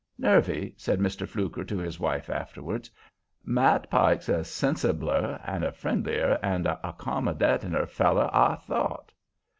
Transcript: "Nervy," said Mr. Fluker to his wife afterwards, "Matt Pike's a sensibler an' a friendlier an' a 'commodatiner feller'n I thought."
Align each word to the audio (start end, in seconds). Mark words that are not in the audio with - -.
"Nervy," 0.17 0.73
said 0.77 0.99
Mr. 0.99 1.27
Fluker 1.27 1.63
to 1.63 1.77
his 1.77 1.99
wife 1.99 2.27
afterwards, 2.27 2.89
"Matt 3.45 3.87
Pike's 3.91 4.29
a 4.29 4.43
sensibler 4.43 5.39
an' 5.45 5.61
a 5.61 5.71
friendlier 5.71 6.39
an' 6.41 6.65
a 6.65 6.75
'commodatiner 6.97 7.87
feller'n 7.87 8.33
I 8.33 8.55
thought." 8.55 9.11